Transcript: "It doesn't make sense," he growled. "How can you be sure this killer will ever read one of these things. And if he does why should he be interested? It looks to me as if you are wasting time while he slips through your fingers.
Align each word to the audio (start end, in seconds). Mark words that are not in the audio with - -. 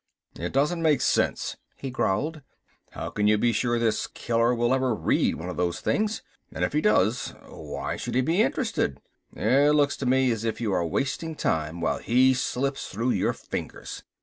"It 0.39 0.51
doesn't 0.51 0.81
make 0.81 0.99
sense," 0.99 1.57
he 1.75 1.91
growled. 1.91 2.41
"How 2.93 3.11
can 3.11 3.27
you 3.27 3.37
be 3.37 3.51
sure 3.51 3.77
this 3.77 4.07
killer 4.07 4.55
will 4.55 4.73
ever 4.73 4.95
read 4.95 5.35
one 5.35 5.47
of 5.47 5.57
these 5.57 5.79
things. 5.79 6.23
And 6.51 6.65
if 6.65 6.73
he 6.73 6.81
does 6.81 7.35
why 7.47 7.97
should 7.97 8.15
he 8.15 8.21
be 8.21 8.41
interested? 8.41 8.99
It 9.35 9.75
looks 9.75 9.95
to 9.97 10.07
me 10.07 10.31
as 10.31 10.43
if 10.43 10.59
you 10.59 10.73
are 10.73 10.87
wasting 10.87 11.35
time 11.35 11.81
while 11.81 11.99
he 11.99 12.33
slips 12.33 12.87
through 12.89 13.11
your 13.11 13.33
fingers. 13.33 14.01